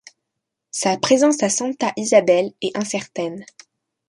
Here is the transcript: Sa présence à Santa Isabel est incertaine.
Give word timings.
Sa 0.71 0.97
présence 0.97 1.43
à 1.43 1.49
Santa 1.49 1.93
Isabel 1.95 2.51
est 2.63 2.75
incertaine. 2.75 3.45